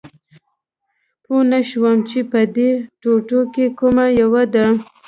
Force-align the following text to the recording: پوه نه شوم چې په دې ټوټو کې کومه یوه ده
پوه 1.23 1.41
نه 1.51 1.59
شوم 1.69 1.97
چې 2.09 2.19
په 2.31 2.39
دې 2.55 2.69
ټوټو 3.01 3.41
کې 3.53 3.65
کومه 3.79 4.05
یوه 4.21 4.43
ده 4.53 4.65